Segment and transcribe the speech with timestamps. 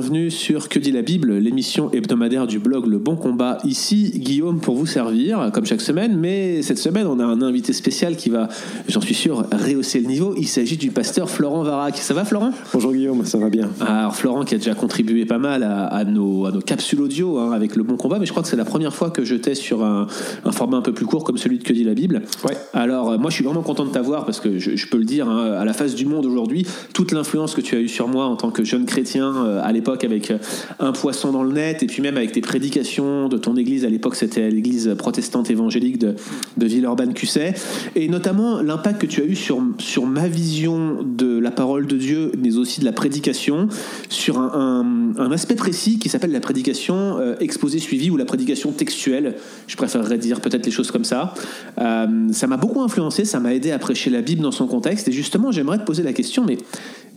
[0.00, 3.58] bienvenue sur Que dit la Bible, l'émission hebdomadaire du blog Le Bon Combat.
[3.64, 7.74] Ici Guillaume pour vous servir, comme chaque semaine, mais cette semaine on a un invité
[7.74, 8.48] spécial qui va,
[8.88, 10.32] j'en suis sûr, rehausser le niveau.
[10.38, 11.98] Il s'agit du pasteur Florent Varac.
[11.98, 12.52] Ça va Florent?
[12.72, 13.68] Bonjour Guillaume, ça va bien.
[13.82, 17.52] Alors Florent qui a déjà contribué pas mal à, nos, à nos, capsules audio hein,
[17.52, 19.60] avec Le Bon Combat, mais je crois que c'est la première fois que je teste
[19.60, 20.06] sur un,
[20.50, 22.22] format un peu plus court comme celui de Que dit la Bible.
[22.48, 22.56] Ouais.
[22.72, 25.28] Alors euh, moi je suis vraiment content de t'avoir parce que je, peux le dire,
[25.28, 28.24] hein, à la face du monde aujourd'hui, toute l'influence que tu as eue sur moi
[28.24, 30.38] en tant que jeune chrétien euh, à l'époque avec euh,
[30.78, 33.84] un poisson dans le net et puis même avec tes prédications de ton église.
[33.84, 36.14] À l'époque, c'était l'église protestante évangélique de,
[36.56, 37.54] de Villeurbanne-Cusset.
[37.96, 41.96] Et notamment l'impact que tu as eu sur, sur ma vision de la parole de
[41.96, 43.68] Dieu, mais aussi de la prédication,
[44.08, 49.36] sur un, aspect précis qui s'appelle la prédication euh, exposée suivie ou la prédication textuelle.
[49.66, 51.34] Je préférerais dire peut-être les choses comme ça.
[51.76, 55.08] ça m'a beaucoup influencé, ça m'a aidé à prêcher la Bible dans son contexte.
[55.08, 56.58] Et justement, j'aimerais te poser la question, mais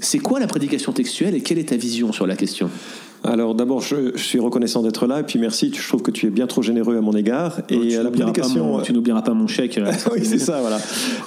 [0.03, 2.69] c'est quoi la prédication textuelle et quelle est ta vision sur la question?
[3.23, 5.71] Alors d'abord, je, suis reconnaissant d'être là et puis merci.
[5.73, 7.61] Je trouve que tu es bien trop généreux à mon égard.
[7.69, 9.79] Et tu la prédication, tu n'oublieras pas mon chèque.
[10.13, 10.59] oui, c'est ça.
[10.59, 10.79] Voilà.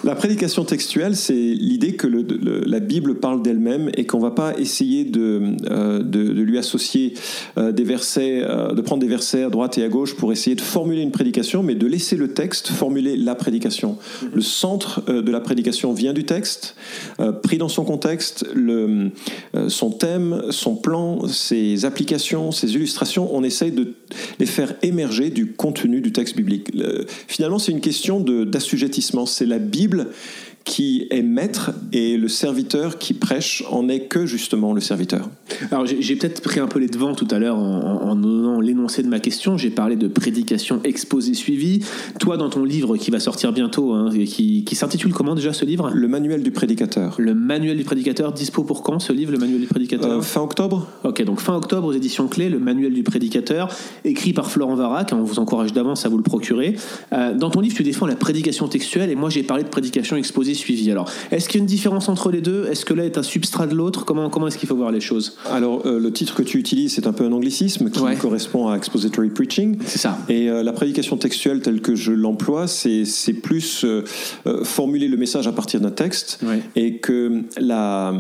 [0.05, 5.05] La prédication textuelle, c'est l'idée que la Bible parle d'elle-même et qu'on va pas essayer
[5.05, 7.15] de, euh, de, lui associer
[7.57, 10.55] euh, des versets, euh, de prendre des versets à droite et à gauche pour essayer
[10.55, 13.97] de formuler une prédication, mais de laisser le texte formuler la prédication.
[14.35, 16.77] Le centre de la prédication vient du texte,
[17.43, 19.11] pris dans son contexte, le,
[19.69, 23.95] son thème, son plan, ses applications, ces illustrations, on essaye de
[24.39, 26.73] les faire émerger du contenu du texte biblique.
[27.27, 29.27] finalement, c'est une question d'assujettissement.
[29.27, 30.09] C'est la Bible
[30.67, 35.31] qui est maître et le serviteur qui prêche en est que justement le serviteur.
[35.71, 39.09] Alors j'ai peut-être pris un peu les devants tout à l'heure en, donnant l'énoncé de
[39.09, 39.57] ma question.
[39.57, 41.85] J'ai parlé de prédication exposée suivie.
[42.19, 45.65] Toi, dans ton livre qui va sortir bientôt, hein, qui, qui s'intitule comment déjà ce
[45.65, 45.91] livre?
[45.95, 47.15] Le manuel du prédicateur.
[47.19, 50.11] Le manuel du prédicateur, dispo pour quand ce livre, le manuel du prédicateur?
[50.11, 50.89] Euh, Fin octobre.
[51.05, 53.69] Ok, donc fin octobre aux éditions Clés, le manuel du prédicateur,
[54.05, 55.13] écrit par Florent Varac.
[55.13, 56.75] On vous encourage d'avance à vous le procurer.
[57.13, 60.17] Euh, dans ton livre, tu défends la prédication textuelle et moi j'ai parlé de prédication
[60.17, 60.91] exposée suivi.
[60.91, 62.67] Alors, est-ce qu'il y a une différence entre les deux?
[62.71, 64.05] Est-ce que l'un est un substrat de l'autre?
[64.05, 65.37] Comment, comment est-ce qu'il faut voir les choses?
[65.51, 68.77] Alors, euh, le titre que tu utilises, c'est un peu un anglicisme qui correspond à
[68.77, 69.79] expository preaching.
[69.87, 70.19] C'est ça.
[70.29, 74.05] Et euh, la prédication textuelle telle que je l'emploie, c'est, c'est plus euh,
[74.65, 76.41] formuler le message à partir d'un texte.
[76.75, 78.15] Et que la,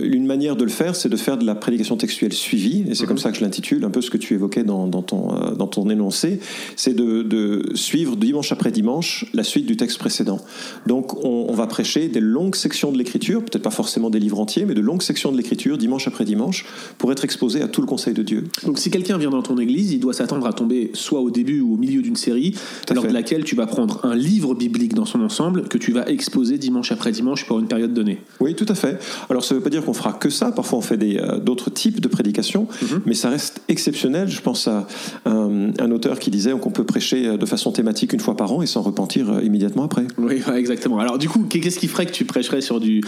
[0.00, 2.84] une manière de le faire, c'est de faire de la prédication textuelle suivie.
[2.88, 3.22] Et c'est comme mhm.
[3.22, 5.88] ça que je l'intitule, un peu ce que tu évoquais dans, dans ton, dans ton
[5.90, 6.40] énoncé.
[6.76, 10.40] C'est de, de, suivre dimanche après dimanche la suite du texte précédent.
[10.86, 14.38] Donc, on, on va prêcher des longues sections de l'écriture, peut-être pas forcément des livres
[14.38, 16.66] entiers, mais de longues sections de l'écriture, dimanche après dimanche,
[16.98, 18.44] pour être exposé à tout le conseil de Dieu.
[18.64, 21.60] Donc si quelqu'un vient dans ton église, il doit s'attendre à tomber soit au début
[21.60, 22.54] ou au milieu d'une série,
[22.94, 26.08] lors de laquelle tu vas prendre un livre biblique dans son ensemble que tu vas
[26.08, 28.18] exposer dimanche après dimanche pour une période donnée.
[28.40, 28.98] Oui, tout à fait.
[29.30, 31.70] Alors ça ne veut pas dire qu'on fera que ça, parfois on fait euh, d'autres
[31.70, 33.02] types de prédications, mhm.
[33.06, 34.28] mais ça reste exceptionnel.
[34.28, 34.86] Je pense à
[35.24, 38.52] un, un auteur qui disait qu'on peut prêcher euh, de façon thématique une fois par
[38.52, 40.06] an et s'en repentir euh, immédiatement après.
[40.18, 40.98] Oui, exactement.
[40.98, 43.02] Alors du coup, qu'est-ce qui ferait que tu prêcherais sur du.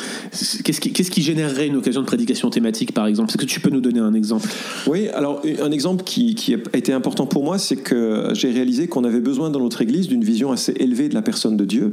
[0.64, 3.30] Qu'est-ce qui, qu'est-ce qui générerait une occasion de prédication thématique, par exemple?
[3.30, 4.48] Est-ce que tu peux nous donner un exemple?
[4.86, 8.88] Oui, alors un exemple qui, qui, a été important pour moi, c'est que j'ai réalisé
[8.88, 11.92] qu'on avait besoin dans notre Église d'une vision assez élevée de la personne de Dieu.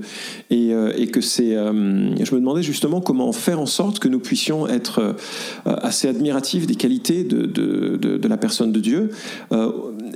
[0.50, 1.56] Et, euh, et que c'est.
[1.56, 5.14] Euh, je me demandais justement comment faire en sorte que nous puissions être euh,
[5.66, 9.10] assez admiratifs des qualités de, de, de, la personne de Dieu.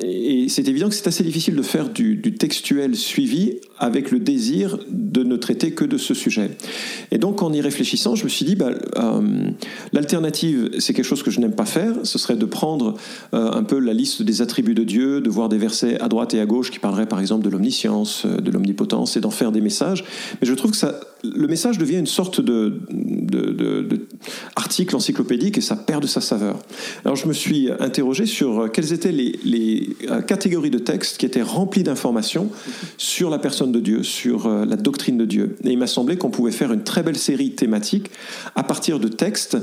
[0.02, 4.20] et c'est évident que c'est assez difficile de faire du, du textuel suivi avec le
[4.20, 6.52] désir de ne traiter que de ce sujet.
[7.12, 9.50] Et donc, en y réfléchissant, je me suis dit, bah, euh,
[9.94, 11.96] l'alternative, c'est quelque chose que je n'aime pas faire.
[12.04, 12.96] Ce serait de prendre
[13.34, 16.34] euh, un peu la liste des attributs de Dieu, de voir des versets à droite
[16.34, 19.52] et à gauche qui parleraient par exemple de l'omniscience, euh, de l'omnipotence, et d'en faire
[19.52, 20.04] des messages.
[20.40, 20.86] Mais je trouve que
[21.24, 22.80] le message devient une sorte de,
[24.94, 26.60] encyclopédique et ça perd de sa saveur.
[27.06, 29.96] Alors, je me suis interrogé sur quelles étaient les, les
[30.28, 32.50] catégories de textes qui étaient remplies d'informations
[32.98, 35.56] sur la personne de Dieu, sur la doctrine de Dieu.
[35.64, 38.10] Et il m'a semblé qu'on pouvait faire une très belle série thématique
[38.56, 39.58] à partir de textes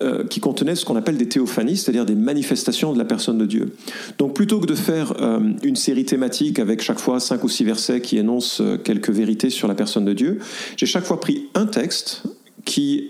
[0.00, 3.46] euh, qui contenaient ce qu'on appelle des théophanies, c'est-à-dire des manifestations de la personne de
[3.46, 3.74] Dieu.
[4.18, 7.64] Donc plutôt que de faire euh, une série thématique avec chaque fois cinq ou six
[7.64, 10.38] versets qui énoncent euh, quelques vérités sur la personne de Dieu,
[10.76, 12.22] j'ai chaque fois pris un texte
[12.64, 13.08] qui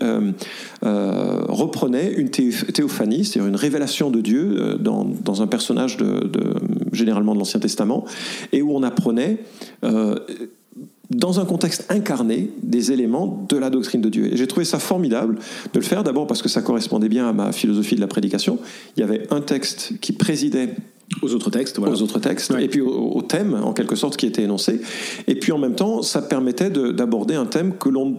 [0.81, 6.29] reprenait une théophanie, c'est-à-dire une révélation de Dieu dans, dans, un personnage de,
[6.93, 8.05] généralement de l'Ancien Testament,
[8.51, 9.37] et où on apprenait
[11.11, 14.31] dans un contexte incarné des éléments de la doctrine de Dieu.
[14.31, 15.39] Et j'ai trouvé ça formidable
[15.73, 18.59] de le faire, d'abord parce que ça correspondait bien à ma philosophie de la prédication.
[18.95, 20.75] Il y avait un texte qui présidait
[21.23, 21.95] aux autres textes, voilà.
[21.95, 22.65] aux autres textes, Ouais.
[22.65, 24.81] et puis au, au thème, en quelque sorte, qui était énoncé.
[25.27, 28.17] Et puis en même temps, ça permettait de- d'aborder un thème que l'on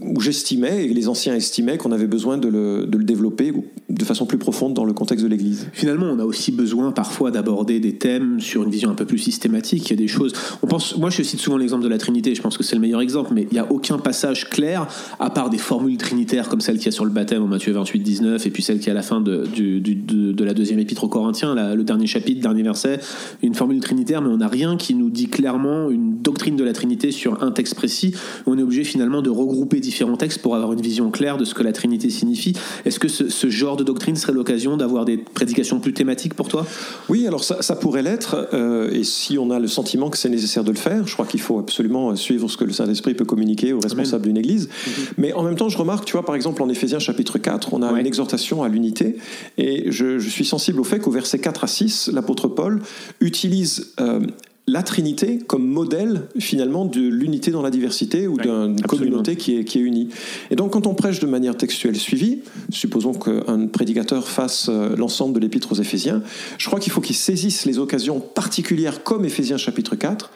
[0.00, 3.52] où j'estimais, et les anciens estimaient, qu'on avait besoin de le, de le développer
[3.88, 5.68] de façon plus profonde dans le contexte de l'Église.
[5.72, 9.18] Finalement, on a aussi besoin parfois d'aborder des thèmes sur une vision un peu plus
[9.18, 9.86] systématique.
[9.86, 10.32] Il y a des choses.
[10.62, 10.96] On pense.
[10.98, 12.34] Moi, je cite souvent l'exemple de la Trinité.
[12.34, 14.86] Je pense que c'est le meilleur exemple, mais il n'y a aucun passage clair
[15.18, 17.72] à part des formules trinitaires comme celle qu'il y a sur le baptême en Matthieu
[17.72, 20.78] 28, 19, et puis celle qui est à la fin de, du- de, la deuxième
[20.78, 23.00] épître aux Corinthiens, le dernier chapitre, dernier verset,
[23.42, 26.72] une formule trinitaire, mais on n'a rien qui nous dit clairement une doctrine de la
[26.72, 28.14] Trinité sur un texte précis.
[28.46, 31.54] On est obligé finalement de regrouper différents textes pour avoir une vision claire de ce
[31.54, 32.54] que la Trinité signifie.
[32.84, 36.48] Est-ce que ce, ce genre de doctrine serait l'occasion d'avoir des prédications plus thématiques pour
[36.48, 36.66] toi?
[37.08, 40.28] Oui, alors ça, ça pourrait l'être, euh, et si on a le sentiment que c'est
[40.28, 43.24] nécessaire de le faire, je crois qu'il faut absolument suivre ce que le Saint-Esprit peut
[43.24, 44.68] communiquer aux responsables d'une Église.
[45.16, 47.82] Mais en même temps, je remarque, tu vois, par exemple, en Éphésiens chapitre 4, on
[47.82, 48.00] a Ouais.
[48.00, 49.16] une exhortation à l'unité,
[49.56, 52.80] et je, je suis sensible au fait qu'au verset 4 à 6, l'apôtre Paul
[53.20, 53.92] utilise...
[54.00, 54.20] euh,
[54.68, 59.56] la Trinité comme modèle finalement de l'unité dans la diversité ou Ouais, d'une communauté qui
[59.56, 60.10] est, qui est unie.
[60.50, 65.34] Et donc quand on prêche de manière textuelle suivie, supposons qu'un prédicateur fasse euh, l'ensemble
[65.34, 66.22] de l'épître aux Éphésiens,
[66.56, 70.30] je crois qu'il faut qu'il saisisse les occasions particulières comme Éphésiens chapitre 4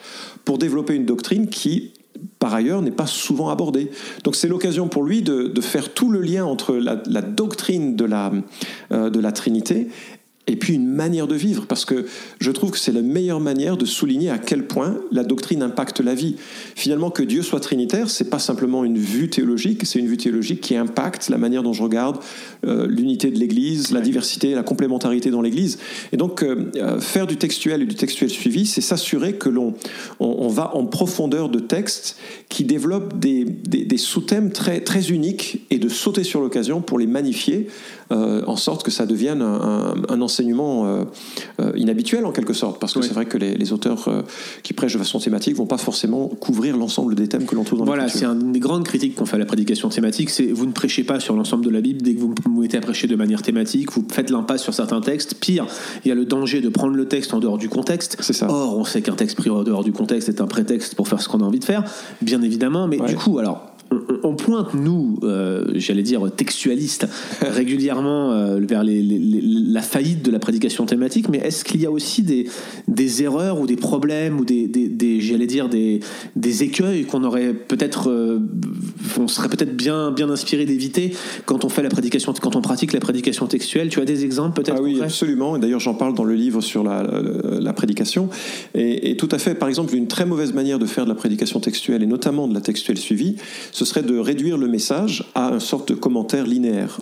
[0.44, 1.92] pour développer une doctrine qui
[2.38, 3.90] par ailleurs n'est pas souvent abordée.
[4.24, 7.96] Donc c'est l'occasion pour lui de, de faire tout le lien entre la, la doctrine
[7.96, 8.32] de la,
[8.92, 9.88] euh, de la Trinité
[10.48, 12.04] et puis une manière de vivre, parce que
[12.40, 16.00] je trouve que c'est la meilleure manière de souligner à quel point la doctrine impacte
[16.00, 16.34] la vie.
[16.74, 20.60] Finalement, que Dieu soit trinitaire, c'est pas simplement une vue théologique, c'est une vue théologique
[20.60, 22.18] qui impacte la manière dont je regarde
[22.66, 25.78] euh, l'unité de l'Église, la diversité, la complémentarité dans l'Église.
[26.10, 29.74] Et donc, euh, euh, faire du textuel et du textuel suivi, c'est s'assurer que l'on
[30.18, 32.16] on, on va en profondeur de textes
[32.48, 36.98] qui développent des, des- des sous-thèmes très, très uniques et de sauter sur l'occasion pour
[36.98, 37.68] les magnifier,
[38.10, 41.04] euh, en sorte que ça devienne un, un- un enseignement euh,
[41.60, 43.04] euh, inhabituel en quelque sorte, parce que Oui.
[43.06, 44.22] c'est vrai que les, les auteurs euh,
[44.62, 47.80] qui prêchent de façon thématique vont pas forcément couvrir l'ensemble des thèmes que l'on trouve
[47.80, 48.30] dans Voilà, l'Écriture.
[48.38, 51.04] c'est une des grandes critiques qu'on fait à la prédication thématique, c'est vous ne prêchez
[51.04, 53.42] pas sur l'ensemble de la Bible dès que vous vous mettez à prêcher de manière
[53.42, 55.34] thématique, vous faites l'impasse sur certains textes.
[55.34, 55.66] Pire,
[56.04, 58.16] il y a le danger de prendre le texte en dehors du contexte.
[58.20, 58.48] C'est ça.
[58.50, 61.20] Or, on sait qu'un texte pris en dehors du contexte est un prétexte pour faire
[61.20, 61.84] ce qu'on a envie de faire,
[62.22, 63.08] bien évidemment, mais Ouais.
[63.08, 63.66] du coup, alors.
[64.08, 67.06] On- On pointe, nous, euh, j'allais dire textualistes,
[67.42, 71.80] régulièrement euh, vers les- les- les- la faillite de la prédication thématique, mais est-ce qu'il
[71.80, 72.48] y a aussi des,
[72.88, 76.00] des erreurs ou des problèmes ou des, des- des- j'allais dire, des,
[76.36, 78.38] des écueils qu'on aurait peut-être, euh,
[79.18, 81.12] on serait peut-être bien, bien inspiré d'éviter
[81.46, 83.88] quand on fait la prédication, quand on pratique la prédication textuelle?
[83.88, 85.56] Tu as des exemples peut-être Ah oui, absolument.
[85.56, 88.28] Et d'ailleurs, j'en parle dans le livre sur la, la- la prédication.
[88.74, 91.14] Et, et tout à fait, par exemple, une très mauvaise manière de faire de la
[91.14, 93.36] prédication textuelle, et notamment de la textuelle suivie,
[93.72, 96.98] ce serait de réduire le message à une sorte de commentaire linéaire.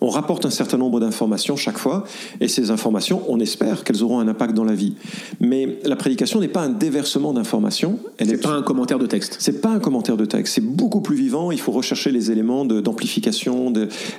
[0.00, 2.04] On, rapporte un certain nombre d'informations chaque fois,
[2.40, 4.94] et ces informations, on espère qu'elles auront un impact dans la vie.
[5.40, 7.98] Mais la prédication n'est pas un déversement d'informations.
[8.18, 9.36] Elle C'est est pas un commentaire de texte.
[9.38, 11.50] c'est pas un commentaire de texte, c'est beaucoup plus vivant.
[11.52, 13.72] Il faut rechercher les éléments d'amplification,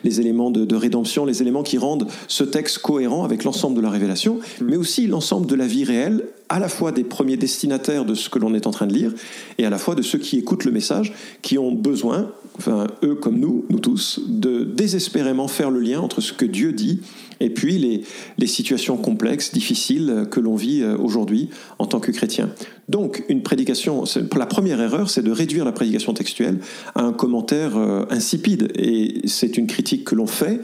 [0.03, 3.81] les éléments de, de rédemption, les éléments qui rendent ce texte cohérent avec l'ensemble de
[3.81, 8.03] la révélation, mais aussi l'ensemble de la vie réelle, à la fois des premiers destinataires
[8.03, 9.13] de ce que l'on est en train de lire,
[9.57, 12.30] et à la fois de ceux qui écoutent le message, qui ont besoin,
[12.62, 16.74] enfin eux comme nous, nous tous, de désespérément faire le lien entre ce que Dieu
[16.74, 17.02] dit
[17.42, 18.04] et puis les,
[18.38, 21.50] les situations complexes, difficiles que l'on vit euh, aujourd'hui
[21.80, 22.52] en tant que chrétien.
[22.88, 24.03] Donc, une prédication,
[24.36, 26.60] la première erreur, c'est de réduire la prédication textuelle
[26.94, 28.72] à un commentaire euh, insipide.
[28.75, 30.62] Et c'est une critique que l'on fait,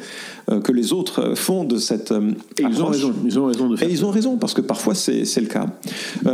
[0.51, 2.11] euh, que les autres font de cette
[2.59, 3.13] Et ils ont raison.
[3.25, 3.87] Ils ont raison de faire.
[3.87, 5.67] Et ils ont raison, parce que parfois c'est le cas.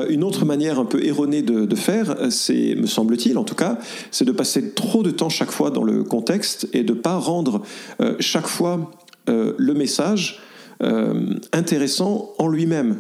[0.10, 3.77] Une autre manière un peu erronée de, de faire, c'est, me semble-t-il en tout cas,
[4.12, 7.15] c'est de passer trop de temps chaque fois dans le contexte et de ne pas
[7.15, 7.62] rendre
[8.01, 8.91] euh, chaque fois
[9.29, 10.41] euh, le message
[10.81, 12.98] euh, intéressant en lui-même.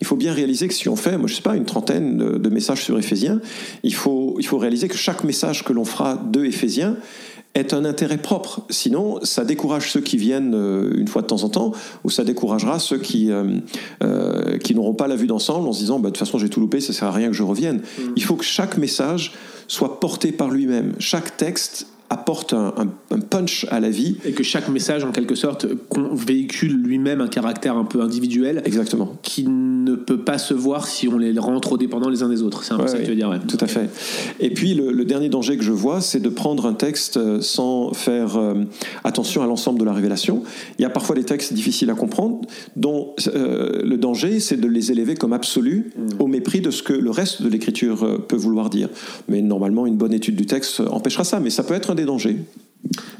[0.00, 2.38] Il faut bien réaliser que si on fait, moi je sais pas, une trentaine de,
[2.38, 3.40] de messages sur Éphésiens,
[3.82, 6.96] il faut, il faut réaliser que chaque message que l'on fera de Éphésiens
[7.56, 8.62] est un intérêt propre.
[8.70, 11.72] Sinon, ça décourage ceux qui viennent euh, une fois de temps en temps,
[12.04, 13.58] ou ça découragera ceux qui, euh,
[14.02, 16.48] euh, qui n'auront pas la vue d'ensemble en se disant, bah, de toute façon j'ai
[16.48, 17.80] tout loupé, ça sert à rien que je revienne.
[18.16, 19.32] Il faut que chaque message
[19.68, 20.92] soit porté par lui-même.
[20.98, 24.16] Chaque texte apporte un, un- un punch à la vie.
[24.24, 25.66] Et que chaque message, en quelque sorte,
[26.12, 29.16] véhicule lui-même un caractère un peu individuel Exactement.
[29.22, 32.42] qui ne peut pas se voir si on les rend trop dépendants les uns des
[32.42, 32.64] autres.
[32.64, 33.38] C'est un peu Ouais, ça que tu veux dire, ouais.
[33.46, 33.88] Tout à fait.
[34.40, 37.40] Et puis le, le dernier danger que je vois, c'est de prendre un texte euh,
[37.40, 38.54] sans faire euh,
[39.04, 40.42] attention à l'ensemble de la révélation.
[40.78, 42.40] Il y a parfois des textes difficiles à comprendre,
[42.76, 46.92] dont euh, le danger, c'est de les élever comme absolus au mépris de ce que
[46.92, 48.88] le reste de l'écriture peut vouloir dire.
[49.28, 52.04] Mais normalement, une bonne étude du texte empêchera ça, mais ça peut être un des
[52.04, 52.36] dangers.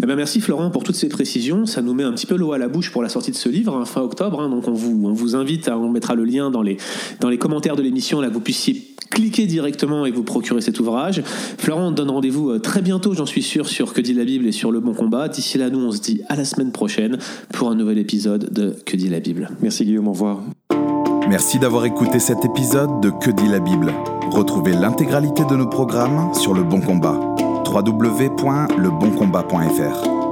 [0.02, 1.66] Eh ben merci Florent pour toutes ces précisions.
[1.66, 3.48] Ça nous met un petit peu l'eau à la bouche pour la sortie de ce
[3.48, 4.40] livre, hein, fin octobre.
[4.40, 4.48] Hein.
[4.48, 6.76] donc on vous, on vous invite, à, on mettra le lien dans les,
[7.20, 10.78] dans les commentaires de l'émission, là que vous puissiez cliquer directement et vous procurer cet
[10.80, 11.22] ouvrage.
[11.58, 14.46] Florent, on donne rendez-vous euh, très bientôt, j'en suis sûr, sur Que dit la Bible
[14.46, 15.28] et sur le bon combat.
[15.28, 17.18] D'ici là, nous, on se dit à la semaine prochaine
[17.52, 19.50] pour un nouvel épisode de Que dit la Bible.
[19.62, 20.42] Merci Guillaume, au revoir.
[21.28, 23.92] Merci d'avoir écouté cet épisode de Que dit la Bible.
[24.30, 27.18] Retrouvez l'intégralité de nos programmes sur Le Bon Combat.
[27.82, 30.25] www.leboncombat.fr